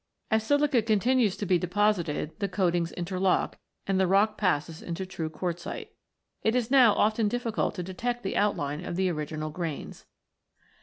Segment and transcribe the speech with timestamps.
[0.31, 5.29] As silica continues to be deposited, the coatings interlock, and the rock passes into true
[5.29, 5.93] quartzite.
[6.41, 10.07] It is now often difficult to detect the outline of the original grains.